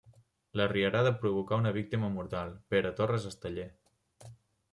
La 0.59 0.63
rierada 0.69 1.11
provocà 1.19 1.59
una 1.63 1.73
víctima 1.77 2.09
mortal, 2.15 2.55
Pere 2.75 2.95
Torres 3.01 3.29
Esteller. 3.35 3.69